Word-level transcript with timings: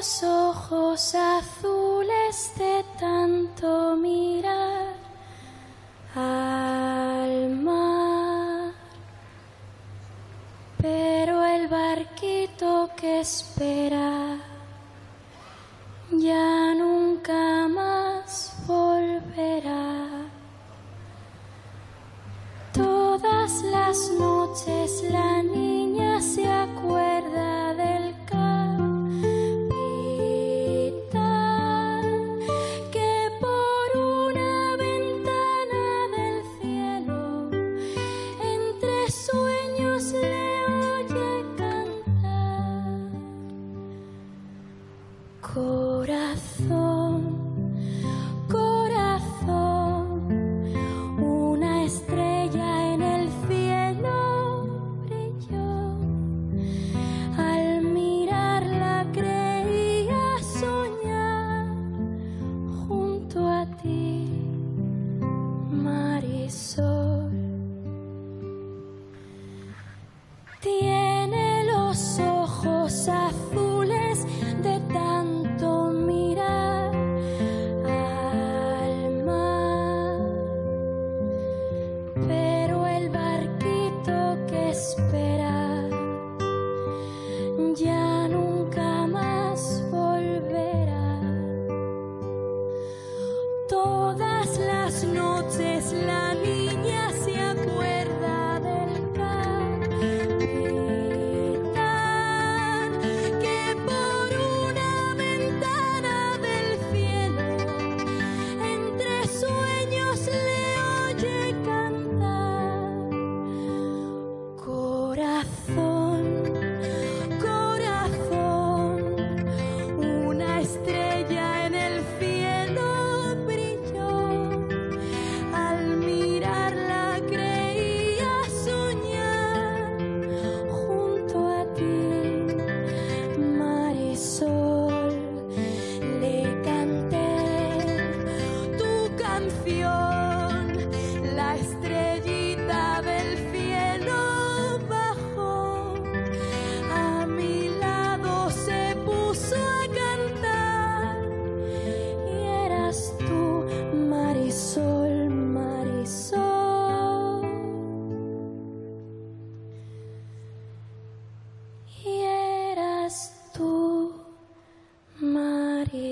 los 0.00 0.22
ojos 0.22 1.14
azules 1.14 2.52
de 2.56 2.82
tanto 2.98 3.96
mirar 3.96 4.94
al 6.14 7.50
mar, 7.56 8.72
pero 10.80 11.44
el 11.44 11.68
barquito 11.68 12.88
que 12.96 13.20
espera 13.20 14.38
ya 16.12 16.74
nunca 16.74 17.68
más 17.68 18.54
volverá. 18.66 20.06
Todas 22.72 23.52
las 23.64 23.98
noches 24.18 25.04
la 25.10 25.29
sueños 39.10 40.12
le 40.12 40.66
oye 40.66 41.44
cantar. 41.56 41.86
Corazón, 45.40 46.79
Todas 93.70 94.58
las 94.58 95.04
noches 95.04 95.92
la 95.92 96.34
niña 96.34 96.59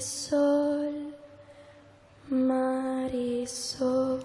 Marisol, 0.00 1.12
Marisol. 2.30 4.24